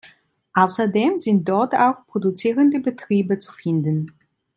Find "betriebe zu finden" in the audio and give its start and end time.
2.79-4.11